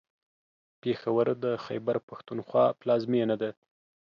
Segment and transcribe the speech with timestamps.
[0.81, 3.51] پېښور د خیبر پښتونخوا پلازمېنه ده.